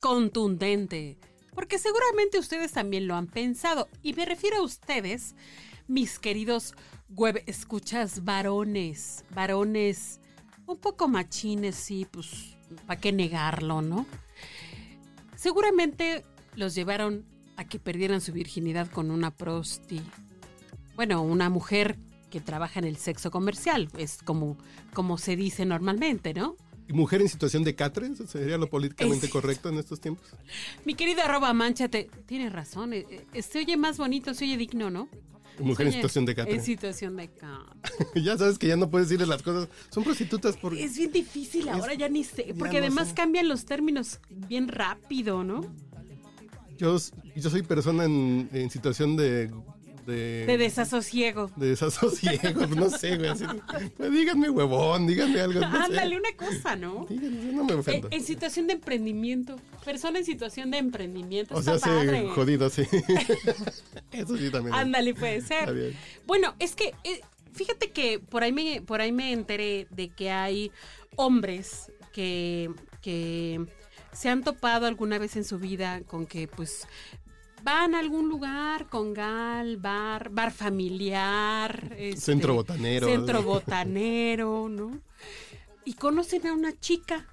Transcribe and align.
contundente, 0.00 1.18
porque 1.54 1.78
seguramente 1.78 2.38
ustedes 2.38 2.72
también 2.72 3.06
lo 3.06 3.14
han 3.14 3.26
pensado, 3.26 3.88
y 4.02 4.12
me 4.12 4.24
refiero 4.24 4.58
a 4.58 4.62
ustedes, 4.62 5.34
mis 5.86 6.18
queridos 6.18 6.74
web 7.08 7.42
escuchas 7.46 8.24
varones, 8.24 9.24
varones 9.34 10.20
un 10.66 10.76
poco 10.76 11.08
machines, 11.08 11.74
sí, 11.74 12.06
pues, 12.10 12.56
¿para 12.86 13.00
qué 13.00 13.12
negarlo, 13.12 13.80
no? 13.80 14.06
Seguramente 15.34 16.24
los 16.56 16.74
llevaron 16.74 17.24
a 17.56 17.64
que 17.64 17.78
perdieran 17.78 18.20
su 18.20 18.32
virginidad 18.32 18.90
con 18.90 19.10
una 19.10 19.30
prosti. 19.30 20.02
Bueno, 20.94 21.22
una 21.22 21.48
mujer 21.48 21.96
que 22.30 22.40
trabaja 22.40 22.78
en 22.78 22.84
el 22.84 22.96
sexo 22.96 23.30
comercial, 23.30 23.88
es 23.96 24.18
como, 24.22 24.58
como 24.92 25.16
se 25.16 25.36
dice 25.36 25.64
normalmente, 25.64 26.34
¿no? 26.34 26.56
¿Mujer 26.88 27.20
en 27.20 27.28
situación 27.28 27.64
de 27.64 27.74
catre? 27.74 28.10
¿Sería 28.26 28.56
lo 28.58 28.68
políticamente 28.68 29.26
Es- 29.26 29.32
correcto 29.32 29.68
en 29.68 29.78
estos 29.78 30.00
tiempos? 30.00 30.26
Mi 30.84 30.94
querida 30.94 31.24
arroba 31.24 31.52
manchate, 31.52 32.10
tienes 32.26 32.52
razón, 32.52 32.92
eh, 32.92 33.06
eh, 33.32 33.42
se 33.42 33.58
oye 33.58 33.76
más 33.76 33.98
bonito, 33.98 34.32
se 34.34 34.44
oye 34.44 34.56
digno, 34.56 34.90
¿no? 34.90 35.08
Mujer 35.58 35.88
en 35.88 35.92
situación 35.92 36.24
de 36.24 36.34
catre. 36.36 36.54
En 36.54 36.62
situación 36.62 37.16
de 37.16 37.28
catre. 37.28 37.80
ya 38.22 38.38
sabes 38.38 38.58
que 38.58 38.68
ya 38.68 38.76
no 38.76 38.88
puedes 38.90 39.08
decirle 39.08 39.26
las 39.26 39.42
cosas. 39.42 39.68
Son 39.90 40.04
prostitutas 40.04 40.56
por... 40.56 40.72
Es 40.72 40.96
bien 40.96 41.10
difícil, 41.10 41.68
ahora 41.68 41.94
ya 41.94 42.08
ni 42.08 42.22
sé, 42.24 42.54
porque 42.58 42.78
no 42.80 42.86
además 42.86 43.08
sé. 43.08 43.14
cambian 43.14 43.48
los 43.48 43.64
términos 43.64 44.20
bien 44.30 44.68
rápido, 44.68 45.42
¿no? 45.42 45.62
Yo, 46.78 46.96
yo 47.34 47.50
soy 47.50 47.62
persona 47.62 48.04
en, 48.04 48.48
en 48.52 48.70
situación 48.70 49.16
de... 49.16 49.50
De, 50.08 50.46
De 50.46 50.56
desasosiego. 50.58 51.50
de 51.56 51.68
desasosiego, 51.68 52.66
no 52.68 52.88
sé, 52.90 53.16
güey. 53.16 53.28
así, 53.28 53.44
pues 53.96 54.10
díganme 54.12 54.48
huevón, 54.50 55.06
díganme 55.06 55.40
algo. 55.40 55.60
No 55.60 55.70
sé. 55.70 55.82
Ándale, 55.84 56.16
una 56.16 56.32
cosa, 56.36 56.76
¿no? 56.76 57.06
Díganme, 57.08 57.52
no 57.52 57.64
me 57.64 57.72
Eh, 57.72 57.76
ofendo. 57.76 58.08
en 58.10 58.22
situación 58.24 58.66
de 58.66 58.72
emprendimiento. 58.74 59.56
Persona 59.84 60.18
en 60.18 60.24
situación 60.24 60.70
de 60.70 60.78
emprendimiento. 60.78 61.54
o 61.54 61.62
sea, 61.62 61.74
está 61.74 61.88
se 61.88 61.94
padre. 62.06 62.28
jodido, 62.34 62.70
sí. 62.70 62.82
Eso 64.12 64.36
sí 64.36 64.50
también. 64.50 64.74
Ándale, 64.74 65.14
puede 65.14 65.40
ser. 65.42 65.60
Está 65.60 65.72
bien. 65.72 65.94
Bueno, 66.26 66.54
es 66.58 66.74
que 66.74 66.94
eh, 67.04 67.20
fíjate 67.52 67.90
que 67.90 68.18
por 68.18 68.42
ahí 68.42 68.52
me, 68.52 68.80
por 68.82 69.00
ahí 69.00 69.12
me 69.12 69.32
enteré 69.32 69.86
de 69.90 70.08
que 70.08 70.30
hay 70.30 70.72
hombres 71.16 71.92
que, 72.12 72.70
que 73.02 73.60
se 74.12 74.28
han 74.28 74.42
topado 74.42 74.86
alguna 74.86 75.18
vez 75.18 75.36
en 75.36 75.44
su 75.44 75.58
vida 75.58 76.00
con 76.06 76.26
que 76.26 76.48
pues 76.48 76.86
van 77.62 77.94
a 77.94 77.98
algún 77.98 78.28
lugar 78.28 78.86
con 78.88 79.14
gal, 79.14 79.76
bar, 79.76 80.30
bar 80.30 80.52
familiar, 80.52 81.94
este, 81.96 82.20
Centro 82.20 82.54
botanero. 82.54 83.06
centro 83.06 83.42
botanero, 83.42 84.68
¿no? 84.68 85.00
Y 85.84 85.94
conocen 85.94 86.46
a 86.46 86.52
una 86.52 86.78
chica 86.78 87.26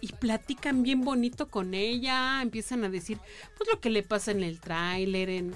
y 0.00 0.08
platican 0.12 0.82
bien 0.82 1.02
bonito 1.02 1.48
con 1.48 1.74
ella, 1.74 2.40
empiezan 2.42 2.84
a 2.84 2.88
decir 2.88 3.18
pues 3.56 3.68
lo 3.72 3.80
que 3.80 3.90
le 3.90 4.02
pasa 4.02 4.30
en 4.30 4.42
el 4.42 4.60
tráiler, 4.60 5.28
en 5.28 5.54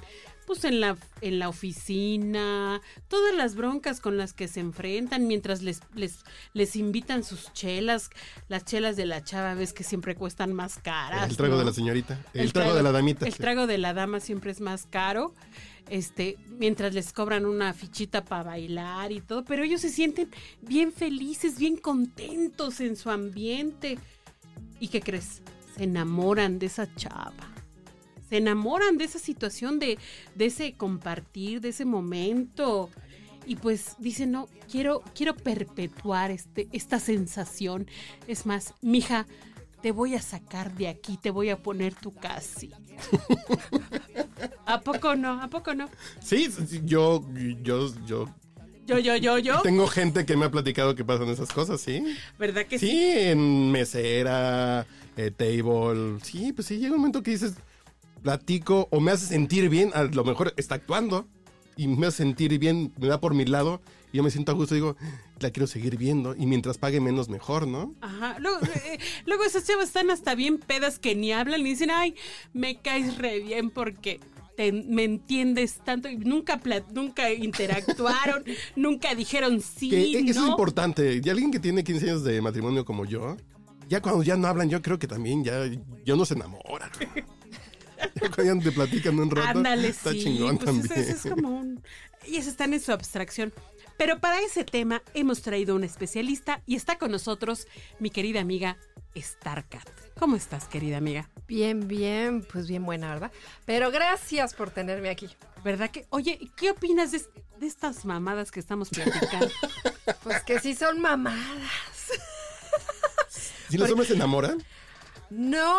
pues 0.52 0.64
en 0.64 0.80
la 0.80 0.98
en 1.22 1.38
la 1.38 1.48
oficina, 1.48 2.82
todas 3.08 3.34
las 3.34 3.54
broncas 3.54 4.00
con 4.00 4.18
las 4.18 4.34
que 4.34 4.48
se 4.48 4.60
enfrentan 4.60 5.26
mientras 5.26 5.62
les 5.62 5.80
les 5.94 6.18
les 6.52 6.76
invitan 6.76 7.24
sus 7.24 7.52
chelas, 7.54 8.10
las 8.48 8.64
chelas 8.66 8.96
de 8.96 9.06
la 9.06 9.24
chava 9.24 9.54
ves 9.54 9.72
que 9.72 9.82
siempre 9.82 10.14
cuestan 10.14 10.52
más 10.52 10.78
caras. 10.78 11.30
El 11.30 11.36
trago 11.36 11.54
¿no? 11.54 11.60
de 11.60 11.64
la 11.64 11.72
señorita. 11.72 12.20
El, 12.34 12.52
trago, 12.52 12.74
de 12.74 12.82
la 12.82 12.92
damita. 12.92 13.24
El 13.24 13.32
sí. 13.32 13.38
trago 13.38 13.66
de 13.66 13.78
la 13.78 13.94
dama 13.94 14.20
siempre 14.20 14.50
es 14.50 14.60
más 14.60 14.86
caro. 14.86 15.34
Este, 15.88 16.36
mientras 16.58 16.92
les 16.94 17.12
cobran 17.12 17.46
una 17.46 17.72
fichita 17.72 18.24
para 18.24 18.42
bailar 18.44 19.10
y 19.10 19.20
todo, 19.20 19.44
pero 19.44 19.64
ellos 19.64 19.80
se 19.80 19.88
sienten 19.88 20.30
bien 20.60 20.92
felices, 20.92 21.58
bien 21.58 21.76
contentos 21.76 22.80
en 22.80 22.96
su 22.96 23.10
ambiente. 23.10 23.98
¿Y 24.80 24.88
qué 24.88 25.00
crees? 25.00 25.42
Se 25.76 25.84
enamoran 25.84 26.58
de 26.58 26.66
esa 26.66 26.94
chava. 26.94 27.51
Se 28.32 28.38
enamoran 28.38 28.96
de 28.96 29.04
esa 29.04 29.18
situación, 29.18 29.78
de, 29.78 29.98
de 30.34 30.46
ese 30.46 30.72
compartir, 30.72 31.60
de 31.60 31.68
ese 31.68 31.84
momento. 31.84 32.88
Y 33.44 33.56
pues 33.56 33.96
dicen, 33.98 34.30
no, 34.32 34.48
quiero, 34.70 35.02
quiero 35.14 35.36
perpetuar 35.36 36.30
este, 36.30 36.66
esta 36.72 36.98
sensación. 36.98 37.86
Es 38.26 38.46
más, 38.46 38.72
mija, 38.80 39.26
te 39.82 39.92
voy 39.92 40.14
a 40.14 40.22
sacar 40.22 40.72
de 40.74 40.88
aquí, 40.88 41.18
te 41.18 41.30
voy 41.30 41.50
a 41.50 41.62
poner 41.62 41.94
tu 41.94 42.14
casi. 42.14 42.70
¿A 44.64 44.80
poco 44.80 45.14
no? 45.14 45.42
¿A 45.42 45.48
poco 45.48 45.74
no? 45.74 45.90
Sí, 46.22 46.50
sí, 46.50 46.80
yo, 46.86 47.22
yo, 47.62 47.92
yo 48.06 48.34
Yo, 48.86 48.98
yo, 48.98 49.14
yo, 49.14 49.36
yo. 49.40 49.60
tengo 49.60 49.86
gente 49.86 50.24
que 50.24 50.38
me 50.38 50.46
ha 50.46 50.50
platicado 50.50 50.94
que 50.94 51.04
pasan 51.04 51.28
esas 51.28 51.50
cosas, 51.52 51.82
sí. 51.82 52.02
¿Verdad 52.38 52.64
que 52.64 52.78
sí? 52.78 52.88
Sí, 52.88 53.12
en 53.14 53.70
mesera, 53.70 54.86
eh, 55.18 55.30
table. 55.30 56.18
Sí, 56.22 56.54
pues 56.54 56.66
sí, 56.68 56.78
llega 56.78 56.94
un 56.94 57.00
momento 57.00 57.22
que 57.22 57.32
dices, 57.32 57.56
platico 58.22 58.88
o 58.90 59.00
me 59.00 59.10
hace 59.12 59.26
sentir 59.26 59.68
bien, 59.68 59.90
a 59.94 60.04
lo 60.04 60.24
mejor 60.24 60.54
está 60.56 60.76
actuando 60.76 61.26
y 61.76 61.88
me 61.88 62.06
hace 62.06 62.18
sentir 62.18 62.58
bien, 62.58 62.92
me 62.98 63.08
da 63.08 63.20
por 63.20 63.34
mi 63.34 63.44
lado 63.44 63.80
y 64.12 64.18
yo 64.18 64.22
me 64.22 64.30
siento 64.30 64.52
a 64.52 64.54
gusto 64.54 64.74
y 64.74 64.78
digo, 64.78 64.96
la 65.40 65.50
quiero 65.50 65.66
seguir 65.66 65.96
viendo 65.96 66.34
y 66.36 66.46
mientras 66.46 66.78
pague 66.78 67.00
menos 67.00 67.28
mejor, 67.28 67.66
¿no? 67.66 67.94
Ajá. 68.00 68.36
Luego, 68.38 68.58
eh, 68.86 68.98
luego 69.26 69.44
esas 69.44 69.66
chavas 69.66 69.86
están 69.88 70.10
hasta 70.10 70.34
bien 70.34 70.58
pedas 70.58 70.98
que 70.98 71.14
ni 71.14 71.32
hablan 71.32 71.60
y 71.62 71.64
dicen, 71.64 71.90
ay, 71.90 72.14
me 72.52 72.76
caes 72.80 73.16
re 73.18 73.40
bien 73.40 73.70
porque 73.70 74.20
te- 74.56 74.70
me 74.70 75.04
entiendes 75.04 75.80
tanto 75.82 76.10
y 76.10 76.16
nunca, 76.18 76.60
nunca 76.92 77.32
interactuaron, 77.32 78.44
nunca 78.76 79.14
dijeron 79.14 79.60
sí, 79.62 79.88
Que 79.88 80.02
e- 80.02 80.30
eso 80.30 80.40
¿no? 80.40 80.46
es 80.46 80.50
importante. 80.50 81.20
Y 81.24 81.28
alguien 81.30 81.50
que 81.50 81.58
tiene 81.58 81.82
15 81.82 82.04
años 82.10 82.24
de 82.24 82.40
matrimonio 82.42 82.84
como 82.84 83.06
yo, 83.06 83.36
ya 83.88 84.00
cuando 84.02 84.22
ya 84.22 84.36
no 84.36 84.46
hablan, 84.46 84.68
yo 84.68 84.80
creo 84.82 84.98
que 84.98 85.06
también 85.06 85.42
ya, 85.42 85.64
ya 86.04 86.14
no 86.16 86.24
se 86.26 86.34
enamora. 86.34 86.90
ya 88.20 88.30
cuando 88.30 88.64
te 88.64 88.72
platican 88.72 89.18
un 89.18 89.30
rato, 89.30 89.58
Ándale, 89.58 89.88
está 89.88 90.12
sí. 90.12 90.24
chingón 90.24 90.58
pues 90.58 90.66
también. 90.66 90.92
eso- 90.92 91.10
eso 91.16 91.28
es 91.28 91.34
como 91.34 91.50
un... 91.50 91.82
Ellas 92.26 92.46
están 92.46 92.72
en 92.72 92.80
su 92.80 92.92
abstracción. 92.92 93.52
Pero 93.98 94.18
para 94.20 94.40
ese 94.40 94.64
tema 94.64 95.02
hemos 95.14 95.42
traído 95.42 95.74
un 95.76 95.84
especialista 95.84 96.62
y 96.66 96.76
está 96.76 96.96
con 96.98 97.10
nosotros 97.10 97.66
mi 97.98 98.10
querida 98.10 98.40
amiga 98.40 98.76
Starcat. 99.16 99.86
¿Cómo 100.18 100.36
estás, 100.36 100.64
querida 100.66 100.96
amiga? 100.96 101.28
Bien, 101.46 101.86
bien, 101.88 102.42
pues 102.50 102.66
bien 102.68 102.84
buena, 102.84 103.10
¿verdad? 103.12 103.32
Pero 103.66 103.90
gracias 103.90 104.54
por 104.54 104.70
tenerme 104.70 105.10
aquí. 105.10 105.28
¿Verdad 105.62 105.90
que? 105.90 106.06
Oye, 106.10 106.40
¿qué 106.56 106.70
opinas 106.70 107.12
de 107.12 107.20
estas 107.66 108.04
mamadas 108.04 108.50
que 108.50 108.60
estamos 108.60 108.88
platicando? 108.90 109.48
Pues 110.24 110.42
que 110.42 110.58
sí 110.58 110.74
son 110.74 111.00
mamadas. 111.00 111.38
Si 113.68 113.78
los 113.78 113.88
hombres 113.90 114.08
se 114.08 114.14
enamoran, 114.14 114.62
No, 115.34 115.76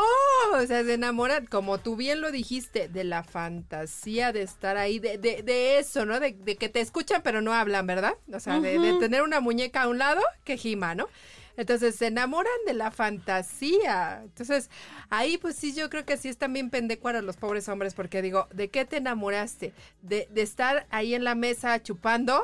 o 0.56 0.66
sea, 0.66 0.84
se 0.84 0.94
enamoran, 0.96 1.46
como 1.46 1.78
tú 1.78 1.96
bien 1.96 2.22
lo 2.22 2.32
dijiste, 2.32 2.88
de 2.88 3.04
la 3.04 3.24
fantasía 3.24 4.32
de 4.32 4.42
estar 4.42 4.78
ahí, 4.78 4.98
de, 4.98 5.20
de, 5.20 5.44
de 5.44 5.78
eso, 5.78 6.06
¿no? 6.06 6.20
De, 6.20 6.32
de 6.32 6.56
que 6.56 6.70
te 6.70 6.80
escuchan 6.80 7.22
pero 7.24 7.40
no 7.40 7.54
hablan, 7.54 7.86
¿verdad? 7.86 8.16
O 8.34 8.40
sea, 8.40 8.60
de, 8.60 8.80
de 8.80 8.98
tener 8.98 9.22
una 9.22 9.42
muñeca 9.42 9.84
a 9.84 9.88
un 9.90 10.00
lado 10.00 10.22
que 10.44 10.58
gima, 10.58 10.96
¿no? 10.96 11.08
Entonces 11.56 11.96
se 11.96 12.08
enamoran 12.08 12.52
de 12.66 12.74
la 12.74 12.90
fantasía. 12.90 14.22
Entonces, 14.24 14.72
ahí 15.12 15.38
pues 15.38 15.56
sí, 15.56 15.76
yo 15.76 15.88
creo 15.92 16.04
que 16.04 16.18
sí 16.18 16.30
están 16.30 16.52
bien 16.54 16.72
pendecuaros 16.72 17.24
los 17.24 17.38
pobres 17.38 17.70
hombres, 17.70 17.94
porque 17.94 18.24
digo, 18.24 18.48
¿de 18.52 18.70
qué 18.70 18.86
te 18.86 18.98
enamoraste? 18.98 19.72
¿De, 20.02 20.28
de 20.32 20.42
estar 20.42 20.88
ahí 20.90 21.14
en 21.14 21.24
la 21.24 21.36
mesa 21.36 21.82
chupando? 21.84 22.44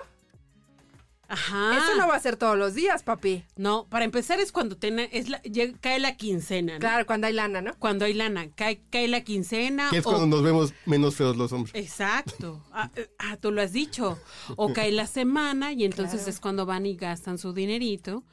Ajá. 1.29 1.77
Eso 1.77 1.95
no 1.95 2.07
va 2.07 2.15
a 2.15 2.19
ser 2.19 2.35
todos 2.37 2.57
los 2.57 2.73
días, 2.73 3.03
papi. 3.03 3.43
No, 3.55 3.85
para 3.87 4.03
empezar 4.03 4.39
es 4.39 4.51
cuando 4.51 4.75
ten- 4.77 4.99
es 4.99 5.29
la- 5.29 5.41
llega- 5.43 5.77
cae 5.79 5.99
la 5.99 6.17
quincena, 6.17 6.73
¿no? 6.73 6.79
Claro, 6.79 7.05
cuando 7.05 7.27
hay 7.27 7.33
lana, 7.33 7.61
¿no? 7.61 7.75
Cuando 7.77 8.05
hay 8.05 8.13
lana, 8.15 8.49
cae, 8.55 8.81
cae 8.89 9.07
la 9.07 9.21
quincena. 9.23 9.89
que 9.91 9.97
es 9.99 10.05
o- 10.05 10.09
cuando 10.09 10.25
nos 10.27 10.43
vemos 10.43 10.73
menos 10.85 11.15
feos 11.15 11.37
los 11.37 11.51
hombres. 11.51 11.73
Exacto. 11.75 12.63
Ah, 12.73 12.89
eh, 12.95 13.09
ah, 13.19 13.37
tú 13.37 13.51
lo 13.51 13.61
has 13.61 13.71
dicho. 13.73 14.17
O 14.55 14.73
cae 14.73 14.91
la 14.91 15.05
semana 15.07 15.71
y 15.73 15.83
entonces 15.85 16.15
Claro. 16.21 16.29
es 16.31 16.39
cuando 16.39 16.65
van 16.65 16.85
y 16.85 16.95
gastan 16.95 17.37
su 17.37 17.53
dinerito. 17.53 18.23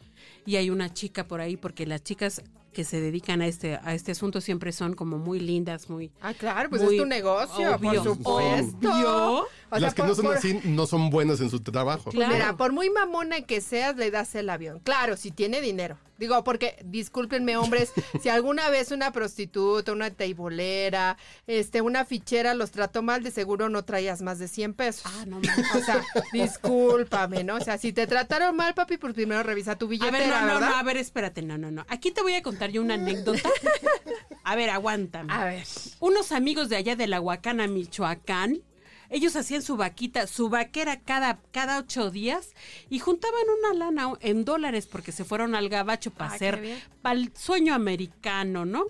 Y 0.46 0.56
hay 0.56 0.70
una 0.70 0.93
chica 0.94 1.26
por 1.28 1.40
ahí, 1.40 1.56
porque 1.56 1.84
las 1.87 2.02
chicas 2.02 2.43
que 2.76 2.84
se 2.84 3.00
dedican 3.00 3.40
a 3.40 3.46
este, 3.46 3.81
a 3.82 3.94
este 3.94 4.12
asunto 4.12 4.43
siempre 4.43 4.70
son 4.70 4.93
como 4.93 5.17
muy 5.17 5.40
lindas, 5.40 5.88
muy... 5.88 6.12
Ah, 6.20 6.34
claro, 6.34 6.69
pues 6.69 6.82
Muy 6.82 6.96
es 6.96 7.00
tu 7.02 7.06
negocio, 7.08 7.75
obvio, 7.75 8.02
por 8.05 8.17
supuesto. 8.17 8.93
obvio. 8.94 9.38
O 9.40 9.46
sea, 9.70 9.81
Las 9.81 9.94
que 9.94 10.02
por- 10.02 10.08
no 10.11 10.14
son 10.14 10.25
por- 10.26 10.37
así 10.37 10.61
no 10.64 10.87
son 10.87 11.08
buenas 11.08 11.40
en 11.40 11.49
su 11.49 11.61
trabajo. 11.61 12.11
Claro. 12.11 12.34
Mira, 12.34 12.55
por 12.58 12.73
muy 12.73 12.90
mamona 12.90 13.40
que 13.40 13.62
seas, 13.62 13.96
le 13.96 14.11
das 14.11 14.34
el 14.34 14.50
avión. 14.50 14.81
Claro, 14.84 15.17
si 15.17 15.31
tiene 15.31 15.62
dinero. 15.62 15.96
Digo, 16.19 16.43
porque, 16.45 16.77
discúlpenme, 16.85 17.57
hombres, 17.57 17.93
si 18.23 18.29
alguna 18.29 18.71
vez 18.71 18.91
una 18.91 19.13
prostituta, 19.13 19.93
una 19.93 20.11
teibolera, 20.11 21.17
este, 21.47 21.81
una 21.81 22.05
fichera 22.05 22.55
los 22.55 22.71
trató 22.71 23.03
mal, 23.03 23.23
de 23.23 23.31
seguro 23.31 23.69
no 23.69 23.85
traías 23.85 24.23
más 24.23 24.39
de 24.39 24.49
100 24.49 24.75
pesos. 24.75 25.03
Ah, 25.05 25.25
no 25.27 25.39
O 25.39 25.85
sea, 25.85 26.03
discúlpame, 26.33 27.45
¿no? 27.45 27.57
O 27.57 27.61
sea, 27.61 27.79
si 27.79 27.93
te 27.93 28.07
trataron 28.07 28.57
mal, 28.57 28.75
papi, 28.75 28.97
pues 28.97 29.15
primero 29.15 29.43
revisa 29.43 29.77
tu 29.77 29.87
A 29.87 29.89
billetera, 29.89 30.19
ver, 30.19 30.29
no, 30.29 30.41
no, 30.41 30.47
¿verdad? 30.47 30.71
no, 30.71 30.77
a 30.77 30.83
ver, 30.83 30.97
espérate, 30.97 31.43
no, 31.43 31.59
no, 31.59 31.71
no. 31.71 31.85
Aquí 31.89 32.11
te 32.11 32.23
voy 32.23 32.35
a 32.35 32.43
contar 32.43 32.71
yo 32.71 32.81
una 32.83 32.95
anécdota. 32.95 33.49
A 34.45 34.55
ver, 34.55 34.71
aguántame. 34.71 35.33
A 35.33 35.45
ver. 35.45 35.65
Unos 35.99 36.31
amigos 36.31 36.69
de 36.69 36.77
allá 36.77 36.95
de 36.95 37.09
la 37.09 37.21
Huacana, 37.21 37.67
Michoacán, 37.67 38.63
ellos 39.11 39.37
hacían 39.37 39.62
su 39.62 39.76
vaquita, 39.76 40.26
su 40.26 40.49
vaquera 40.49 41.00
cada, 41.00 41.41
cada 41.53 41.79
ocho 41.79 42.11
días 42.11 42.50
y 42.88 42.99
juntaban 42.99 43.43
una 43.58 43.75
lana 43.75 44.12
en 44.20 44.44
dólares 44.44 44.87
porque 44.87 45.12
se 45.12 45.25
fueron 45.25 45.55
al 45.55 45.69
gabacho 45.69 46.11
para 46.11 46.32
Ah, 46.32 46.35
hacer, 46.35 46.82
para 47.03 47.19
el 47.19 47.32
sueño 47.37 47.75
americano, 47.75 48.64
¿no? 48.64 48.87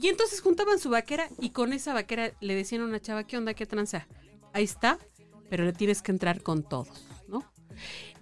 Y 0.00 0.08
entonces 0.08 0.40
juntaban 0.40 0.78
su 0.78 0.90
vaquera 0.90 1.28
y 1.40 1.50
con 1.50 1.72
esa 1.72 1.92
vaquera 1.92 2.32
le 2.40 2.54
decían 2.54 2.82
a 2.82 2.84
una 2.84 3.00
chava, 3.00 3.24
¿qué 3.24 3.36
onda, 3.36 3.54
qué 3.54 3.66
tranza? 3.66 4.06
Ahí 4.52 4.64
está, 4.64 4.98
pero 5.48 5.64
le 5.64 5.72
tienes 5.72 6.00
que 6.00 6.12
entrar 6.12 6.42
con 6.42 6.62
todos, 6.62 7.06
¿no? 7.28 7.44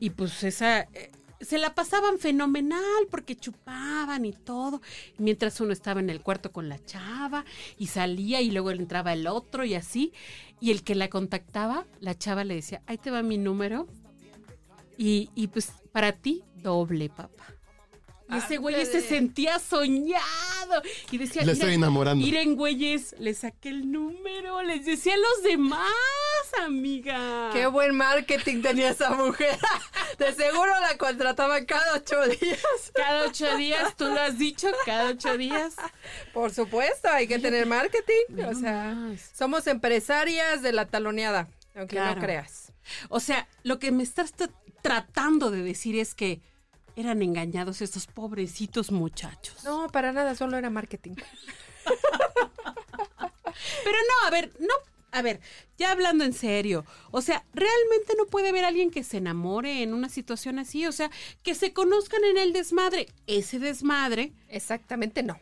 Y 0.01 0.11
pues 0.11 0.43
esa... 0.45 0.89
se 1.41 1.59
la 1.59 1.75
pasaban 1.75 2.19
fenomenal 2.19 3.07
porque 3.11 3.37
chupaban 3.37 4.25
y 4.25 4.33
todo, 4.33 4.81
mientras 5.19 5.61
uno 5.61 5.73
estaba 5.73 6.01
en 6.01 6.11
el 6.11 6.21
cuarto 6.21 6.53
con 6.53 6.69
la 6.69 6.85
chava 6.85 7.45
y 7.79 7.87
salía 7.89 8.41
y 8.41 8.51
luego 8.51 8.71
entraba 8.71 9.13
el 9.13 9.27
otro 9.27 9.65
y 9.65 9.75
así. 9.75 10.13
Y 10.61 10.73
el 10.73 10.83
que 10.83 10.95
la 10.95 11.09
contactaba, 11.09 11.87
la 12.01 12.19
chava 12.19 12.45
le 12.45 12.55
decía, 12.57 12.83
ahí 12.87 12.99
te 12.99 13.11
va 13.11 13.23
mi 13.23 13.39
número. 13.39 13.87
Y, 14.97 15.31
y 15.37 15.47
pues 15.47 15.73
para 15.93 16.13
ti, 16.13 16.43
doble, 16.57 17.09
papá. 17.09 17.55
Y 18.31 18.37
ese 18.37 18.59
güey 18.59 18.85
se 18.85 19.01
sentía 19.01 19.59
soñado. 19.59 20.83
Y 21.11 21.19
decía, 21.19 21.45
Le 21.45 21.53
estoy 21.53 21.75
enamorando. 21.75 22.23
Miren, 22.23 22.57
güeyes, 22.57 23.15
le 23.19 23.33
saqué 23.33 23.71
el 23.71 23.91
número, 23.91 24.63
les 24.63 24.85
decía 24.85 25.15
a 25.15 25.17
los 25.17 25.43
demás, 25.45 25.89
amiga. 26.63 27.51
Qué 27.53 27.67
buen 27.67 27.97
marketing 27.97 28.61
tenía 28.61 28.91
esa 28.91 29.15
mujer. 29.15 29.59
De 30.19 30.33
seguro 30.35 30.73
la 30.81 30.97
contrataban 30.99 31.65
cada 31.65 31.95
ocho 31.95 32.21
días. 32.27 32.61
Cada 32.95 33.27
ocho 33.27 33.57
días, 33.57 33.95
tú 33.97 34.05
lo 34.07 34.21
has 34.21 34.37
dicho, 34.39 34.69
cada 34.85 35.11
ocho 35.11 35.37
días. 35.39 35.77
Por 36.35 36.53
supuesto, 36.53 37.09
hay 37.09 37.29
que 37.29 37.39
tener 37.39 37.67
marketing. 37.67 38.43
O 38.47 38.55
sea, 38.55 38.97
somos 39.35 39.67
empresarias 39.69 40.61
de 40.63 40.73
la 40.73 40.87
taloneada, 40.87 41.49
aunque 41.77 41.97
Claro. 41.97 42.17
no 42.17 42.21
creas. 42.21 42.73
O 43.09 43.21
sea, 43.21 43.47
lo 43.63 43.79
que 43.79 43.93
me 43.93 44.03
estás 44.03 44.35
tra- 44.37 44.51
tratando 44.83 45.51
de 45.51 45.63
decir 45.63 45.97
es 45.99 46.15
que 46.15 46.41
eran 46.97 47.23
engañados 47.23 47.81
estos 47.81 48.07
pobrecitos 48.09 48.91
muchachos. 48.91 49.63
No, 49.63 49.87
para 49.89 50.13
nada, 50.13 50.35
solo 50.35 50.57
era 50.57 50.69
marketing. 50.69 51.15
Pero 53.85 53.97
no, 54.09 54.27
a 54.27 54.31
ver, 54.31 54.53
no, 54.59 54.75
a 55.19 55.23
ver, 55.23 55.41
ya 55.77 55.93
hablando 55.93 56.25
en 56.25 56.33
serio, 56.33 56.85
o 57.11 57.21
sea, 57.21 57.45
realmente 57.53 58.15
no 58.17 58.27
puede 58.27 58.49
haber 58.49 58.65
alguien 58.65 58.91
que 58.91 59.05
se 59.05 59.19
enamore 59.19 59.83
en 59.83 59.95
una 59.95 60.09
situación 60.09 60.59
así, 60.59 60.87
o 60.87 60.93
sea, 60.93 61.11
que 61.43 61.55
se 61.55 61.73
conozcan 61.73 62.25
en 62.25 62.39
el 62.39 62.53
desmadre. 62.53 63.09
Ese 63.27 63.59
desmadre, 63.59 64.33
Exactamente 64.49 65.23
no. 65.23 65.39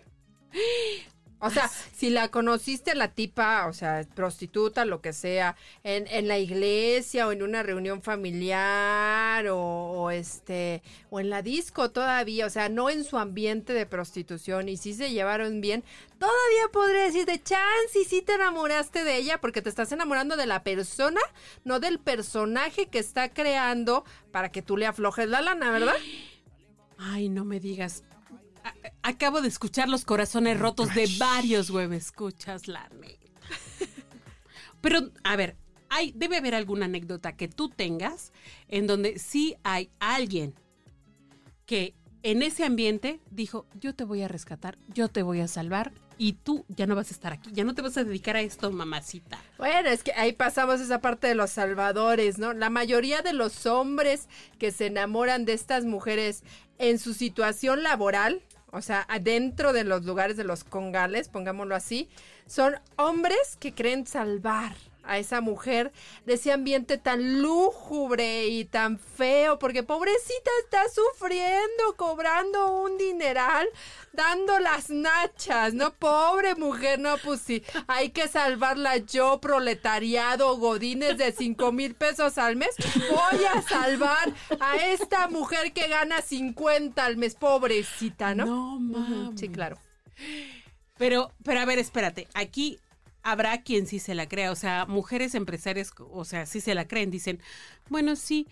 O 1.39 1.51
sea, 1.51 1.71
si 1.95 2.09
la 2.09 2.31
conociste 2.31 2.95
la 2.95 3.09
tipa, 3.09 3.67
o 3.67 3.73
sea, 3.75 4.07
prostituta, 4.15 4.87
lo 4.87 5.03
que 5.03 5.13
sea, 5.13 5.57
en, 5.85 6.07
en 6.09 6.29
la 6.29 6.39
iglesia 6.39 7.27
o 7.27 7.33
en 7.33 7.43
una 7.43 7.63
reunión 7.63 8.01
familiar 8.01 9.47
o, 9.49 9.59
o 9.59 10.11
este 10.11 10.83
o 11.11 11.21
en 11.21 11.29
la 11.29 11.43
disco 11.43 11.91
todavía, 11.91 12.47
o 12.47 12.51
sea, 12.51 12.69
no 12.71 12.89
en 12.89 13.05
su 13.05 13.19
ambiente 13.19 13.75
de 13.75 13.85
prostitución 13.85 14.71
y 14.71 14.79
si 14.79 14.95
se 14.95 15.11
llevaron 15.11 15.61
bien, 15.61 15.85
todavía 16.19 16.69
podría 16.73 17.03
decir 17.03 17.27
de 17.27 17.43
chance 17.43 17.99
y 18.01 18.05
sí 18.05 18.23
te 18.23 18.35
enamoraste 18.35 19.05
de 19.05 19.17
ella 19.17 19.39
porque 19.39 19.61
te 19.61 19.69
estás 19.69 19.93
enamorando 19.93 20.37
de 20.37 20.47
la 20.47 20.63
persona, 20.63 21.21
no 21.65 21.81
del 21.81 21.99
personaje 21.99 22.87
que 22.87 22.99
está 22.99 23.29
creando 23.29 24.05
para 24.33 24.51
que 24.51 24.63
tú 24.63 24.77
le 24.77 24.87
aflojes 24.87 25.29
la 25.29 25.43
lana, 25.43 25.71
¿verdad? 25.71 25.97
ay, 26.99 27.29
no 27.29 27.45
me 27.45 27.61
digas. 27.61 28.05
Acabo 29.03 29.41
de 29.41 29.49
escuchar 29.49 29.89
los 29.89 30.05
corazones 30.05 30.59
rotos 30.59 30.95
de 30.95 31.09
varios 31.19 31.71
huevos, 31.71 31.97
escuchas 31.97 32.69
la 32.69 32.89
neta. 33.01 33.27
Pero, 34.81 35.11
a 35.25 35.37
ver, 35.37 35.57
hay, 35.89 36.13
debe 36.13 36.37
haber 36.37 36.55
alguna 36.55 36.87
anécdota 36.87 37.37
que 37.37 37.49
tú 37.49 37.69
tengas 37.69 38.33
en 38.69 38.87
donde 38.87 39.19
sí 39.19 39.57
hay 39.63 39.91
alguien 39.99 40.55
que 41.65 41.95
en 42.23 42.43
ese 42.43 42.65
ambiente 42.65 43.21
dijo, 43.31 43.67
yo 43.81 43.95
te 43.95 44.05
voy 44.05 44.23
a 44.23 44.29
rescatar, 44.29 44.79
yo 44.93 45.09
te 45.09 45.23
voy 45.23 45.41
a 45.41 45.49
salvar 45.49 45.93
y 46.19 46.33
tú 46.33 46.65
ya 46.69 46.87
no 46.87 46.97
vas 46.97 47.11
a 47.11 47.15
estar 47.15 47.33
aquí, 47.33 47.51
ya 47.53 47.65
no 47.65 47.75
te 47.75 47.83
vas 47.83 47.97
a 47.97 48.05
dedicar 48.05 48.37
a 48.37 48.41
esto, 48.41 48.71
mamacita. 48.73 49.39
Bueno, 49.59 49.91
es 49.91 50.03
que 50.03 50.13
ahí 50.13 50.33
pasamos 50.33 50.81
esa 50.81 51.01
parte 51.01 51.29
de 51.29 51.35
los 51.35 51.51
salvadores, 51.51 52.39
¿no? 52.39 52.53
La 52.53 52.71
mayoría 52.71 53.23
de 53.23 53.33
los 53.33 53.67
hombres 53.67 54.29
que 54.59 54.73
se 54.73 54.87
enamoran 54.87 55.45
de 55.45 55.53
estas 55.53 55.85
mujeres 55.85 56.43
en 56.79 56.99
su 56.99 57.15
situación 57.15 57.83
laboral, 57.83 58.43
o 58.73 58.83
sea, 58.83 59.07
adentro 59.09 59.73
de 59.73 59.85
los 59.85 60.05
lugares 60.05 60.37
de 60.37 60.45
los 60.45 60.65
congales, 60.65 61.29
pongámoslo 61.29 61.75
así, 61.75 62.09
son 62.47 62.77
hombres 62.97 63.57
que 63.59 63.75
creen 63.75 64.07
salvar 64.07 64.75
a 65.07 65.19
esa 65.19 65.41
mujer 65.41 65.93
de 66.25 66.35
ese 66.35 66.53
ambiente 66.53 66.99
tan 66.99 67.43
lúgubre 67.43 68.47
y 68.47 68.65
tan 68.65 68.99
feo, 68.99 69.59
porque 69.59 69.83
pobrecita 69.83 70.51
está 70.65 70.83
sufriendo, 70.89 71.97
cobrando 71.97 72.81
un 72.81 72.99
dineral, 72.99 73.69
dando 74.13 74.59
las 74.59 74.91
nachas, 74.91 75.75
¿no? 75.75 75.95
Pobre 75.95 76.55
mujer, 76.55 76.99
no, 76.99 77.17
pues 77.19 77.41
sí, 77.41 77.63
hay 77.87 78.11
que 78.11 78.29
salvarla 78.29 78.97
yo, 78.99 79.41
proletariado, 79.41 80.57
godines 80.57 81.19
de 81.19 81.33
cinco 81.33 81.73
mil 81.73 81.95
pesos 81.95 82.39
al 82.39 82.57
mes. 82.57 82.71
Voy 83.11 83.45
a 83.45 83.63
salvar 83.63 84.33
a 84.61 84.77
esta 84.77 85.29
mujer 85.29 85.73
que 85.73 85.89
gana 85.89 86.23
50 86.23 87.05
al 87.05 87.17
mes, 87.17 87.35
pobrecita, 87.35 88.35
¿no? 88.35 88.47
No, 88.47 88.81
mames. 88.81 89.41
Sí, 89.41 89.49
claro. 89.49 89.79
Pero, 90.99 91.33
pero 91.45 91.61
a 91.61 91.65
ver, 91.65 91.79
espérate, 91.79 92.27
aquí 92.35 92.79
habrá 93.31 93.63
quien 93.63 93.87
sí 93.87 93.99
se 93.99 94.15
la 94.15 94.29
crea, 94.29 94.53
o 94.53 94.57
sea, 94.57 94.87
mujeres 94.87 95.35
empresarias, 95.35 95.91
o 95.99 96.25
sea, 96.25 96.47
sí 96.47 96.61
se 96.61 96.75
la 96.75 96.87
creen, 96.89 97.11
dicen, 97.11 97.41
bueno, 97.89 98.17
sí, 98.17 98.47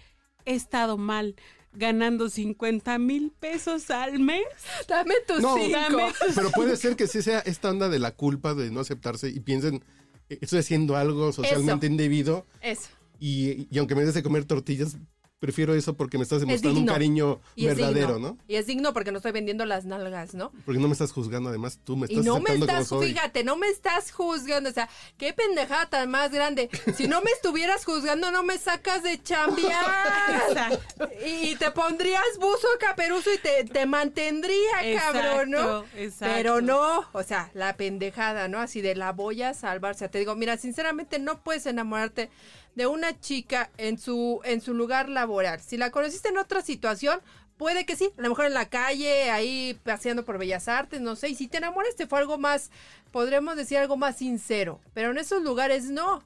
he 0.45 0.55
estado 0.55 0.99
mal 0.99 1.37
ganando 1.73 2.29
50 2.29 2.99
mil 2.99 3.33
pesos 3.41 3.91
al 3.91 4.21
mes. 4.21 4.43
Dame 4.89 5.15
tus 5.27 5.41
No, 5.41 5.57
cinco. 5.57 5.73
Dame 5.73 6.13
Pero 6.35 6.51
puede 6.53 6.77
ser 6.77 6.95
que 6.97 7.07
sí 7.07 7.23
sea 7.23 7.41
esta 7.41 7.71
onda 7.71 7.89
de 7.89 7.99
la 7.99 8.13
culpa 8.13 8.55
de 8.55 8.71
no 8.71 8.81
aceptarse 8.81 9.29
y 9.29 9.41
piensen, 9.41 9.83
"Eh, 10.29 10.39
estoy 10.41 10.61
haciendo 10.61 10.97
algo 10.97 11.33
socialmente 11.33 11.87
indebido 11.87 12.47
Eso. 12.61 12.91
y, 13.19 13.67
y 13.75 13.79
aunque 13.79 13.95
me 13.95 14.05
des 14.05 14.15
de 14.15 14.23
comer 14.23 14.45
tortillas, 14.45 14.97
prefiero 15.45 15.75
eso 15.75 15.93
porque 15.93 16.17
me 16.17 16.23
estás 16.23 16.41
demostrando 16.41 16.81
un 16.81 16.87
cariño 16.87 17.39
Y 17.55 17.67
verdadero. 17.67 18.19
¿no? 18.19 18.39
Y 18.49 18.57
es 18.57 18.67
digno 18.67 18.95
porque 18.95 19.13
no 19.13 19.19
estoy 19.19 19.33
vendiendo 19.33 19.67
las 19.67 19.85
nalgas, 19.85 20.33
¿no? 20.33 20.53
Porque 20.65 20.81
no 20.81 20.89
me 20.89 20.93
estás 20.93 21.13
juzgando, 21.13 21.51
además 21.51 21.79
tú 21.85 21.99
me 21.99 22.07
Y 22.09 22.13
estás 22.19 22.25
no 22.25 22.41
me 22.41 22.55
estás, 22.55 22.89
fíjate, 22.89 23.45
no 23.45 23.57
me 23.57 23.69
estás 23.69 24.11
juzgando, 24.11 24.71
o 24.71 24.73
sea, 24.73 24.89
qué 25.19 25.35
pendejada 25.35 25.91
tan 25.91 26.11
más 26.11 26.33
grande. 26.33 26.71
Si 26.97 27.09
no 27.09 27.21
me 27.21 27.31
estuvieras 27.33 27.85
juzgando, 27.85 28.31
no 28.31 28.43
me 28.43 28.57
sacas 28.57 29.03
de 29.03 29.23
chambear. 29.23 30.81
Y, 31.27 31.51
y 31.51 31.57
te 31.57 31.71
pondrías 31.73 32.23
buzo 32.41 32.67
caperuzo 32.81 33.31
y 33.35 33.39
te, 33.39 33.65
te 33.65 33.85
mantendría, 33.85 34.99
cabrón, 34.99 35.51
¿no? 35.51 35.59
Exacto, 35.59 35.99
exacto. 35.99 36.35
Pero 36.37 36.61
no, 36.63 37.05
o 37.13 37.23
sea, 37.23 37.51
la 37.53 37.77
pendejada, 37.77 38.49
¿no? 38.49 38.61
Así 38.61 38.81
de 38.81 38.95
la 38.95 39.13
voy 39.13 39.43
a 39.43 39.53
salvar. 39.53 39.95
O 39.95 39.99
sea, 39.99 40.09
te 40.09 40.19
digo, 40.19 40.35
mira, 40.37 40.57
sinceramente 40.57 41.19
no 41.19 41.43
puedes 41.43 41.67
enamorarte 41.67 42.31
de 42.75 42.87
una 42.87 43.19
chica 43.21 43.71
en 43.77 43.99
su, 43.99 44.41
en 44.45 44.61
su 44.61 44.75
lugar 44.75 45.09
laboral. 45.09 45.61
Si 45.61 45.77
la 45.77 45.91
conociste 45.91 46.29
en 46.29 46.39
otra 46.39 46.63
situación, 46.63 47.21
puede 47.57 47.87
que 47.87 47.97
sí, 47.97 48.11
a 48.19 48.23
lo 48.23 48.29
mejor 48.29 48.47
en 48.47 48.55
la 48.55 48.69
calle, 48.69 49.31
ahí 49.31 49.79
paseando 49.85 50.25
por 50.25 50.39
Bellas 50.39 50.69
Artes, 50.69 51.01
no 51.01 51.17
sé, 51.17 51.29
y 51.29 51.35
si 51.35 51.49
te 51.49 51.59
enamoras 51.59 51.97
te 51.97 52.07
fue 52.07 52.19
algo 52.19 52.39
más, 52.39 52.71
podremos 53.11 53.57
decir 53.57 53.79
algo 53.79 53.97
más 53.97 54.17
sincero, 54.17 54.81
pero 54.93 55.11
en 55.11 55.19
esos 55.19 55.43
lugares 55.43 55.85
no, 55.85 56.25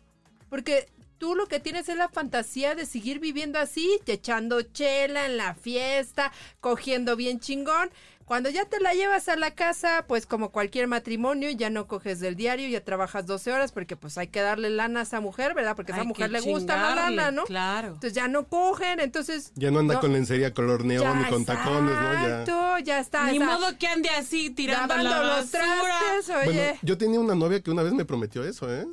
porque 0.48 0.88
tú 1.18 1.34
lo 1.34 1.46
que 1.46 1.60
tienes 1.60 1.88
es 1.88 1.96
la 1.96 2.08
fantasía 2.08 2.74
de 2.74 2.86
seguir 2.86 3.18
viviendo 3.18 3.58
así, 3.58 4.00
echando 4.06 4.62
chela 4.62 5.26
en 5.26 5.36
la 5.36 5.54
fiesta, 5.54 6.32
cogiendo 6.60 7.16
bien 7.16 7.40
chingón. 7.40 7.90
Cuando 8.28 8.50
ya 8.50 8.66
te 8.66 8.78
la 8.78 8.92
llevas 8.92 9.28
a 9.30 9.36
la 9.36 9.52
casa, 9.52 10.04
pues 10.06 10.26
como 10.26 10.50
cualquier 10.50 10.86
matrimonio, 10.86 11.50
ya 11.50 11.70
no 11.70 11.86
coges 11.86 12.20
del 12.20 12.36
diario, 12.36 12.68
ya 12.68 12.84
trabajas 12.84 13.26
12 13.26 13.50
horas 13.52 13.72
porque 13.72 13.96
pues 13.96 14.18
hay 14.18 14.28
que 14.28 14.40
darle 14.42 14.68
lana 14.68 15.00
a 15.00 15.02
esa 15.04 15.20
mujer, 15.20 15.54
¿verdad? 15.54 15.74
Porque 15.74 15.92
a 15.92 15.94
esa 15.94 16.02
Hay 16.02 16.08
mujer 16.08 16.30
le 16.30 16.40
gusta 16.42 16.76
la 16.76 16.94
lana, 16.94 17.30
¿no? 17.30 17.44
Claro. 17.44 17.88
Entonces 17.88 18.12
ya 18.12 18.28
no 18.28 18.46
cogen, 18.46 19.00
entonces... 19.00 19.52
Ya 19.54 19.70
no 19.70 19.78
anda 19.78 19.94
No. 19.94 20.00
con 20.00 20.12
lencería 20.12 20.52
color 20.52 20.84
neón 20.84 21.22
y 21.22 21.30
con 21.30 21.46
tacones, 21.46 21.94
¿no? 21.94 22.12
Ya. 22.12 22.40
Exacto, 22.42 22.78
ya 22.84 23.00
está. 23.00 23.30
Ni 23.32 23.38
o 23.38 23.40
sea, 23.40 23.58
modo 23.58 23.78
que 23.78 23.86
ande 23.88 24.10
así 24.10 24.50
tirando 24.50 24.94
la 24.94 25.38
los 25.38 25.50
trastes, 25.50 26.28
oye. 26.28 26.44
Bueno, 26.44 26.78
yo 26.82 26.98
tenía 26.98 27.20
una 27.20 27.34
novia 27.34 27.62
que 27.62 27.70
una 27.70 27.82
vez 27.82 27.94
me 27.94 28.04
prometió 28.04 28.44
eso, 28.44 28.70
¿eh? 28.70 28.86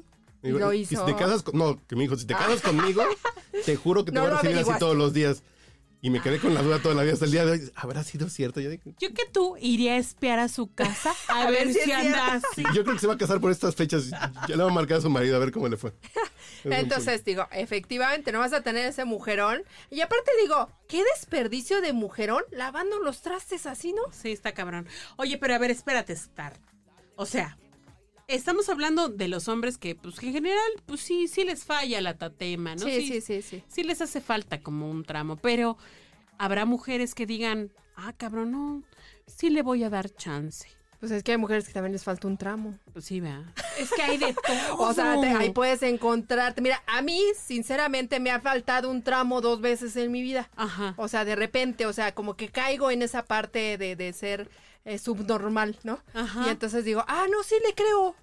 ¿Lo 0.44 0.72
"Y 0.74 0.86
si 0.86 0.94
hizo? 0.94 1.06
te 1.06 1.16
casas 1.16 1.44
con... 1.44 1.58
No, 1.58 1.78
que 1.88 1.96
me 1.96 2.04
dijo, 2.04 2.16
si 2.16 2.26
te 2.26 2.36
casas 2.36 2.62
conmigo, 2.62 3.04
te 3.66 3.76
juro 3.76 4.06
que 4.06 4.12
te 4.12 4.16
No 4.20 4.22
voy 4.26 4.32
a 4.32 4.36
recibir 4.36 4.60
así 4.60 4.72
todos 4.80 4.96
los 4.96 5.12
días. 5.14 5.44
Y 6.06 6.12
me 6.12 6.22
quedé 6.22 6.38
con 6.38 6.54
la 6.54 6.62
duda 6.62 6.78
toda 6.78 6.94
la 6.94 7.02
vida 7.02 7.14
hasta 7.14 7.26
el 7.26 7.32
día 7.32 7.46
de 7.48 7.54
hoy. 7.54 7.72
¿Habrá 7.74 8.04
sido 8.04 8.30
cierto? 8.30 8.60
Yo, 8.60 8.70
digo, 8.70 8.84
Yo 9.00 9.12
que 9.12 9.26
tú 9.26 9.58
iría 9.60 9.94
a 9.94 9.98
espiar 9.98 10.38
a 10.38 10.48
su 10.48 10.72
casa 10.72 11.16
a, 11.30 11.50
ver, 11.50 11.66
ver 11.66 11.74
si 11.74 11.80
si 11.80 11.92
anda 11.92 12.34
así. 12.36 12.64
yo 12.76 12.84
creo 12.84 12.94
que 12.94 13.00
se 13.00 13.08
va 13.08 13.16
a 13.16 13.18
casar 13.18 13.42
por 13.42 13.50
estas 13.50 13.74
fechas. 13.74 14.12
Ya 14.48 14.56
le 14.56 14.58
va 14.58 14.70
a 14.70 14.72
marcar 14.72 15.00
a 15.00 15.02
su 15.02 15.10
marido 15.10 15.36
a 15.36 15.40
ver 15.40 15.52
cómo 15.52 15.68
le 15.68 15.78
fue. 15.78 15.94
Entonces 16.64 17.26
digo, 17.26 17.48
efectivamente, 17.52 18.32
no 18.32 18.38
vas 18.38 18.54
a 18.54 18.62
tener 18.62 18.86
ese 18.86 19.04
mujerón. 19.04 19.64
Y 19.90 20.02
aparte 20.02 20.30
digo, 20.44 20.70
qué 20.88 21.04
desperdicio 21.16 21.82
de 21.82 21.92
mujerón 21.92 22.44
lavando 22.52 23.00
los 23.00 23.24
trastes 23.24 23.66
así, 23.66 23.92
¿no? 23.92 24.04
Sí, 24.12 24.32
está 24.32 24.52
cabrón. 24.52 24.88
Oye, 25.16 25.40
pero 25.40 25.56
a 25.56 25.58
ver, 25.58 25.72
espérate, 25.72 26.14
Star. 26.14 26.54
O 27.16 27.26
sea, 27.26 27.58
estamos 28.28 28.70
hablando 28.70 29.10
de 29.10 29.28
los 29.28 29.48
hombres 29.48 29.78
que, 29.78 29.96
pues, 29.96 30.22
en 30.24 30.34
general, 30.34 30.60
pues 30.86 31.02
sí, 31.02 31.28
sí 31.28 31.44
les 31.44 31.64
falla 31.66 32.02
la 32.02 32.18
tatema, 32.18 32.76
¿no? 32.76 32.86
Sí, 32.86 33.08
sí, 33.08 33.22
sí, 33.22 33.42
sí. 33.42 33.64
sí 33.68 33.84
les 33.84 34.02
hace 34.02 34.22
falta 34.22 34.62
como 34.62 34.90
un 34.90 35.04
tramo, 35.04 35.36
pero 35.38 35.78
habrá 36.38 36.66
mujeres 36.66 37.16
que 37.16 37.26
digan, 37.26 37.72
ah, 37.96 38.14
cabrón, 38.14 38.52
no, 38.52 38.84
sí 39.28 39.50
le 39.50 39.62
voy 39.62 39.84
a 39.84 39.90
dar 39.90 40.10
chance. 40.10 40.68
Pues 41.00 41.12
es 41.12 41.24
que 41.24 41.34
hay 41.34 41.38
mujeres 41.38 41.68
que 41.68 41.74
también 41.74 41.92
les 41.92 42.04
falta 42.04 42.26
un 42.26 42.38
tramo. 42.38 42.80
Pues 42.94 43.06
sí, 43.06 43.20
vea. 43.20 43.54
Es 43.78 43.92
que 43.92 44.02
hay 44.02 44.18
de 44.18 44.34
todo. 44.34 44.78
O 44.80 44.94
sea, 44.94 45.20
te- 45.20 45.28
ahí 45.28 45.52
puedes 45.52 45.84
encontrarte. 45.84 46.62
Mira, 46.62 46.82
a 46.88 47.02
mí, 47.04 47.22
sinceramente, 47.38 48.20
me 48.20 48.32
ha 48.32 48.40
faltado 48.40 48.90
un 48.90 49.04
tramo 49.04 49.42
dos 49.42 49.62
veces 49.62 49.96
en 49.98 50.12
mi 50.12 50.22
vida. 50.24 50.50
Ajá. 50.56 50.96
O 50.98 51.08
sea, 51.08 51.24
de 51.26 51.36
repente, 51.36 51.86
o 51.86 51.94
sea, 51.94 52.16
como 52.16 52.36
que 52.36 52.48
caigo 52.48 52.90
en 52.90 53.02
esa 53.04 53.24
parte 53.26 53.78
de, 53.78 53.96
de 53.96 54.14
ser 54.14 54.50
eh, 54.86 54.98
subnormal, 54.98 55.78
¿no? 55.84 56.00
Ajá. 56.14 56.44
Y 56.46 56.50
entonces 56.50 56.86
digo, 56.86 57.04
ah, 57.08 57.26
no, 57.30 57.44
sí 57.44 57.56
le 57.68 57.74
creo. 57.76 58.16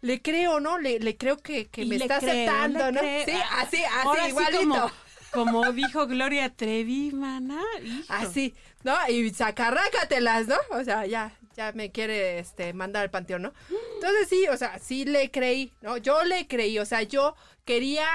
Le 0.00 0.20
creo, 0.22 0.60
¿no? 0.60 0.78
Le, 0.78 1.00
le 1.00 1.16
creo 1.16 1.38
que, 1.38 1.66
que 1.68 1.84
me 1.84 1.96
está 1.96 2.18
creo, 2.20 2.30
aceptando, 2.30 2.92
¿no? 2.92 3.00
creo. 3.00 3.24
Sí, 3.24 3.32
así, 3.56 3.78
Ahora 4.04 4.22
así, 4.22 4.30
sí 4.32 4.36
igualito. 4.36 4.58
como, 4.60 4.90
como 5.62 5.72
dijo 5.72 6.06
Gloria 6.06 6.54
Trevi, 6.54 7.10
mana. 7.12 7.60
hijo. 7.82 8.04
Así, 8.08 8.54
¿no? 8.84 8.94
Y 9.08 9.30
sacarrácatelas, 9.30 10.46
¿no? 10.46 10.56
O 10.70 10.84
sea, 10.84 11.04
ya, 11.06 11.36
ya 11.56 11.72
me 11.72 11.90
quiere 11.90 12.38
este 12.38 12.72
mandar 12.74 13.02
al 13.02 13.10
panteón, 13.10 13.42
¿no? 13.42 13.52
Entonces 13.96 14.28
sí, 14.28 14.46
o 14.48 14.56
sea, 14.56 14.78
sí 14.78 15.04
le 15.04 15.30
creí, 15.32 15.72
¿no? 15.80 15.96
Yo 15.96 16.22
le 16.24 16.46
creí, 16.46 16.78
o 16.78 16.84
sea, 16.86 17.02
yo 17.02 17.34
quería. 17.64 18.06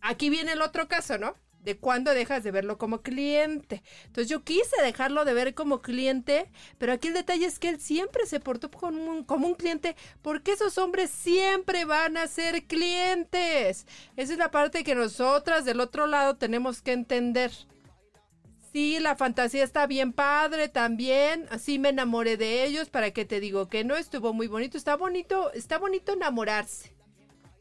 Aquí 0.00 0.30
viene 0.30 0.52
el 0.52 0.62
otro 0.62 0.88
caso, 0.88 1.18
¿no? 1.18 1.36
De 1.62 1.76
cuándo 1.78 2.12
dejas 2.12 2.42
de 2.42 2.50
verlo 2.50 2.76
como 2.76 3.02
cliente. 3.02 3.82
Entonces 4.06 4.28
yo 4.28 4.42
quise 4.42 4.82
dejarlo 4.82 5.24
de 5.24 5.32
ver 5.32 5.54
como 5.54 5.80
cliente, 5.80 6.50
pero 6.78 6.92
aquí 6.92 7.08
el 7.08 7.14
detalle 7.14 7.46
es 7.46 7.58
que 7.60 7.68
él 7.68 7.80
siempre 7.80 8.26
se 8.26 8.40
portó 8.40 8.68
como 8.70 9.10
un, 9.10 9.24
como 9.24 9.46
un 9.46 9.54
cliente, 9.54 9.94
porque 10.22 10.52
esos 10.52 10.76
hombres 10.78 11.10
siempre 11.10 11.84
van 11.84 12.16
a 12.16 12.26
ser 12.26 12.64
clientes. 12.64 13.86
Esa 14.16 14.32
es 14.32 14.38
la 14.38 14.50
parte 14.50 14.82
que 14.82 14.96
nosotras 14.96 15.64
del 15.64 15.78
otro 15.80 16.08
lado 16.08 16.36
tenemos 16.36 16.82
que 16.82 16.92
entender. 16.92 17.52
Sí, 18.72 18.98
la 19.00 19.16
fantasía 19.16 19.62
está 19.64 19.86
bien 19.86 20.12
padre 20.14 20.68
también. 20.68 21.46
Así 21.50 21.78
me 21.78 21.90
enamoré 21.90 22.36
de 22.38 22.64
ellos. 22.64 22.88
¿Para 22.88 23.10
qué 23.10 23.24
te 23.26 23.38
digo 23.38 23.68
que 23.68 23.84
no? 23.84 23.96
Estuvo 23.96 24.32
muy 24.32 24.46
bonito. 24.48 24.78
Está 24.78 24.96
bonito, 24.96 25.52
está 25.52 25.78
bonito 25.78 26.14
enamorarse. 26.14 26.94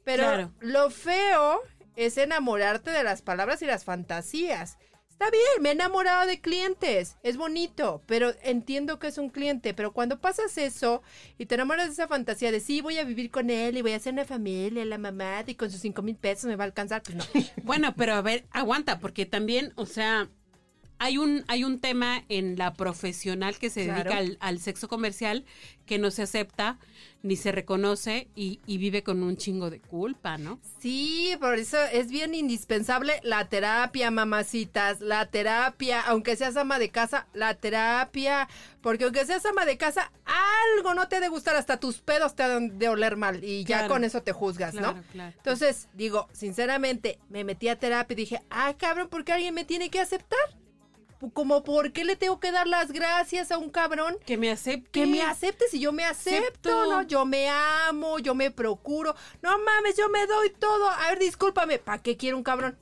Pero 0.05 0.23
Claro. 0.23 0.51
lo 0.61 0.89
feo 0.89 1.61
es 1.95 2.17
enamorarte 2.17 2.91
de 2.91 3.03
las 3.03 3.21
palabras 3.21 3.61
y 3.61 3.65
las 3.65 3.85
fantasías. 3.85 4.77
Está 5.21 5.29
bien, 5.29 5.61
me 5.61 5.69
he 5.69 5.73
enamorado 5.73 6.25
de 6.25 6.41
clientes, 6.41 7.15
es 7.21 7.37
bonito, 7.37 8.01
pero 8.07 8.33
entiendo 8.41 8.97
que 8.97 9.05
es 9.05 9.19
un 9.19 9.29
cliente, 9.29 9.75
pero 9.75 9.93
cuando 9.93 10.19
pasas 10.19 10.57
eso 10.57 11.03
y 11.37 11.45
te 11.45 11.53
enamoras 11.53 11.85
de 11.85 11.93
esa 11.93 12.07
fantasía 12.07 12.51
de 12.51 12.59
sí, 12.59 12.81
voy 12.81 12.97
a 12.97 13.03
vivir 13.03 13.29
con 13.29 13.51
él 13.51 13.77
y 13.77 13.83
voy 13.83 13.91
a 13.91 13.97
hacer 13.97 14.13
una 14.13 14.25
familia, 14.25 14.83
la 14.83 14.97
mamá, 14.97 15.43
y 15.45 15.53
con 15.53 15.69
sus 15.69 15.79
cinco 15.79 16.01
mil 16.01 16.15
pesos 16.15 16.45
me 16.45 16.55
va 16.55 16.63
a 16.63 16.67
alcanzar, 16.67 17.03
pues 17.03 17.17
no. 17.17 17.23
Bueno, 17.63 17.93
pero 17.95 18.15
a 18.15 18.21
ver, 18.23 18.45
aguanta, 18.49 18.97
porque 18.97 19.27
también, 19.27 19.73
o 19.75 19.85
sea, 19.85 20.27
hay 21.03 21.17
un, 21.17 21.43
hay 21.47 21.63
un 21.63 21.79
tema 21.79 22.23
en 22.29 22.57
la 22.59 22.73
profesional 22.75 23.57
que 23.57 23.71
se 23.71 23.85
Claro. 23.85 24.03
dedica 24.11 24.17
al, 24.19 24.37
al 24.39 24.59
sexo 24.59 24.87
comercial 24.87 25.45
que 25.87 25.97
no 25.97 26.11
se 26.11 26.21
acepta 26.21 26.77
ni 27.23 27.35
se 27.35 27.51
reconoce 27.51 28.27
y, 28.35 28.59
y 28.67 28.77
vive 28.77 29.01
con 29.01 29.23
un 29.23 29.35
chingo 29.35 29.71
de 29.71 29.79
culpa, 29.79 30.37
¿no? 30.37 30.59
Sí, 30.79 31.35
por 31.39 31.57
eso 31.57 31.77
es 31.91 32.09
bien 32.11 32.35
indispensable 32.35 33.19
la 33.23 33.49
terapia, 33.49 34.11
mamacitas, 34.11 35.01
la 35.01 35.25
terapia, 35.25 36.01
aunque 36.01 36.35
seas 36.35 36.55
ama 36.55 36.77
de 36.77 36.89
casa, 36.89 37.27
la 37.33 37.55
terapia, 37.55 38.47
porque 38.81 39.05
aunque 39.05 39.25
seas 39.25 39.43
ama 39.47 39.65
de 39.65 39.77
casa, 39.77 40.11
algo 40.75 40.93
no 40.93 41.07
te 41.07 41.15
ha 41.15 41.19
de 41.19 41.29
gustar, 41.29 41.55
hasta 41.55 41.79
tus 41.79 41.97
pedos 41.97 42.35
te 42.35 42.43
han 42.43 42.77
de 42.77 42.89
oler 42.89 43.17
mal 43.17 43.43
y 43.43 43.63
ya 43.63 43.79
Claro. 43.79 43.93
con 43.95 44.03
eso 44.03 44.21
te 44.21 44.33
juzgas, 44.33 44.73
Claro, 44.75 44.97
¿no? 44.97 45.03
claro. 45.11 45.33
Entonces, 45.35 45.89
digo, 45.93 46.27
sinceramente, 46.31 47.17
me 47.29 47.43
metí 47.43 47.69
a 47.69 47.79
terapia 47.79 48.13
y 48.13 48.17
dije, 48.17 48.39
ah, 48.51 48.75
cabrón, 48.77 49.09
¿por 49.09 49.25
qué 49.25 49.31
alguien 49.33 49.55
me 49.55 49.65
tiene 49.65 49.89
que 49.89 49.99
aceptar? 49.99 50.39
Como, 51.29 51.63
¿por 51.63 51.91
qué 51.91 52.03
le 52.03 52.15
tengo 52.15 52.39
que 52.39 52.51
dar 52.51 52.67
las 52.67 52.91
gracias 52.91 53.51
a 53.51 53.57
un 53.57 53.69
cabrón? 53.69 54.17
Que 54.25 54.37
me 54.37 54.51
acepte. 54.51 54.89
Que 54.91 55.05
me 55.05 55.21
acepte 55.21 55.65
si 55.69 55.79
yo 55.79 55.91
me 55.91 56.03
acepto, 56.03 56.69
Acepto. 56.69 56.85
¿no? 56.89 57.03
Yo 57.03 57.25
me 57.25 57.49
amo, 57.49 58.19
yo 58.19 58.33
me 58.35 58.51
procuro. 58.51 59.15
No 59.41 59.51
mames, 59.59 59.95
yo 59.97 60.09
me 60.09 60.25
doy 60.25 60.49
todo. 60.49 60.89
A 60.89 61.09
ver, 61.09 61.19
discúlpame, 61.19 61.79
¿para 61.79 62.01
qué 62.01 62.17
quiero 62.17 62.37
un 62.37 62.43
cabrón? 62.43 62.77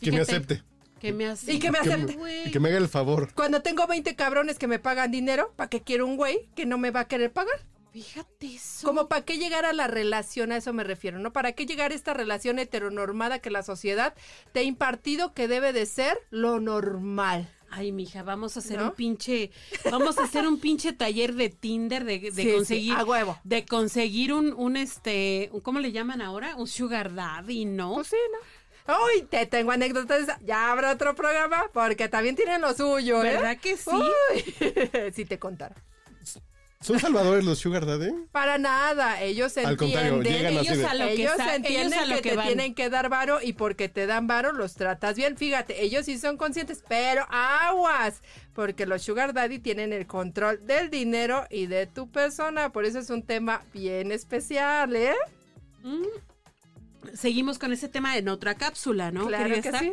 Que 0.00 0.12
me 0.12 0.20
acepte. 0.20 0.62
Que 1.00 1.12
me 1.12 1.26
acepte. 1.26 1.54
Y 1.54 1.58
que 1.58 1.70
me 1.70 1.78
acepte. 1.78 2.18
Y 2.46 2.50
que 2.50 2.60
me 2.60 2.68
haga 2.68 2.78
el 2.78 2.88
favor. 2.88 3.32
Cuando 3.34 3.62
tengo 3.62 3.86
20 3.86 4.14
cabrones 4.16 4.58
que 4.58 4.66
me 4.66 4.78
pagan 4.78 5.10
dinero, 5.10 5.52
¿para 5.56 5.70
qué 5.70 5.82
quiero 5.82 6.06
un 6.06 6.16
güey 6.16 6.48
que 6.54 6.66
no 6.66 6.76
me 6.76 6.90
va 6.90 7.00
a 7.00 7.08
querer 7.08 7.32
pagar? 7.32 7.60
Fíjate 7.92 8.54
eso. 8.54 8.86
Como 8.86 9.08
para 9.08 9.24
qué 9.24 9.38
llegar 9.38 9.64
a 9.64 9.72
la 9.72 9.86
relación, 9.86 10.52
a 10.52 10.56
eso 10.56 10.72
me 10.72 10.84
refiero, 10.84 11.18
¿no? 11.18 11.32
¿Para 11.32 11.52
qué 11.52 11.66
llegar 11.66 11.92
a 11.92 11.94
esta 11.94 12.14
relación 12.14 12.58
heteronormada 12.58 13.38
que 13.38 13.50
la 13.50 13.62
sociedad 13.62 14.14
te 14.52 14.60
ha 14.60 14.62
impartido 14.62 15.32
que 15.32 15.48
debe 15.48 15.72
de 15.72 15.86
ser 15.86 16.18
lo 16.30 16.60
normal? 16.60 17.48
Ay, 17.70 17.92
mija, 17.92 18.22
vamos 18.22 18.56
a 18.56 18.60
hacer 18.60 18.78
¿No? 18.78 18.86
un 18.86 18.90
pinche, 18.92 19.50
vamos 19.90 20.18
a 20.18 20.24
hacer 20.24 20.46
un 20.46 20.58
pinche 20.58 20.92
taller 20.94 21.34
de 21.34 21.50
Tinder 21.50 22.04
de, 22.04 22.18
de 22.18 22.30
Sí, 22.32 22.42
sí, 22.42 22.52
conseguir, 22.52 22.94
a 22.94 23.04
huevo. 23.04 23.38
de 23.44 23.66
conseguir 23.66 24.32
un, 24.32 24.54
un 24.54 24.76
este, 24.76 25.50
un- 25.52 25.60
¿cómo 25.60 25.78
le 25.78 25.92
llaman 25.92 26.22
ahora? 26.22 26.56
Un 26.56 26.66
sugar 26.66 27.14
daddy, 27.14 27.66
¿no? 27.66 27.94
Pues 27.96 28.08
sí, 28.08 28.16
¿no? 28.32 28.94
Uy, 29.04 29.22
te 29.28 29.44
tengo 29.44 29.70
anécdotas. 29.70 30.26
Ya 30.46 30.72
habrá 30.72 30.92
otro 30.92 31.14
programa 31.14 31.64
porque 31.74 32.08
también 32.08 32.36
tienen 32.36 32.62
lo 32.62 32.72
suyo, 32.72 33.22
¿eh? 33.22 33.34
¿Verdad 33.34 33.58
que 33.58 33.76
sí? 33.76 33.90
Uy, 33.90 35.12
si 35.14 35.26
te 35.26 35.38
contara. 35.38 35.74
¿Son 36.80 36.98
salvadores 37.00 37.44
los 37.44 37.58
Sugar 37.58 37.84
Daddy? 37.86 38.12
Para 38.30 38.56
nada, 38.56 39.20
ellos 39.20 39.56
Al 39.58 39.76
contrario, 39.76 40.16
entienden. 40.18 40.32
llegan 40.32 40.58
así 40.58 40.66
ellos 40.68 40.78
de- 40.78 40.86
a 40.86 40.94
lo 40.94 41.04
que 41.06 41.12
ellos 41.14 41.32
entienden 41.38 41.86
ellos 41.92 41.92
a 41.98 42.06
lo 42.06 42.14
que, 42.16 42.22
que 42.22 42.30
te 42.30 42.36
van. 42.36 42.46
tienen 42.46 42.74
que 42.74 42.88
dar 42.88 43.08
varo 43.08 43.40
y 43.42 43.52
porque 43.54 43.88
te 43.88 44.06
dan 44.06 44.28
varo 44.28 44.52
los 44.52 44.74
tratas 44.74 45.16
bien. 45.16 45.36
Fíjate, 45.36 45.82
ellos 45.82 46.06
sí 46.06 46.18
son 46.18 46.36
conscientes, 46.36 46.84
pero 46.88 47.26
aguas, 47.30 48.22
porque 48.54 48.86
los 48.86 49.02
sugar 49.02 49.34
daddy 49.34 49.58
tienen 49.58 49.92
el 49.92 50.06
control 50.06 50.64
del 50.66 50.88
dinero 50.88 51.46
y 51.50 51.66
de 51.66 51.86
tu 51.88 52.08
persona, 52.10 52.70
por 52.70 52.84
eso 52.84 53.00
es 53.00 53.10
un 53.10 53.22
tema 53.24 53.62
bien 53.74 54.12
especial, 54.12 54.94
¿eh? 54.94 55.14
Mm. 55.82 56.04
Seguimos 57.14 57.58
con 57.58 57.72
ese 57.72 57.88
tema 57.88 58.16
en 58.18 58.28
otra 58.28 58.54
cápsula, 58.54 59.10
¿no? 59.10 59.26
claro 59.26 59.54
que 59.62 59.72
sí. 59.78 59.92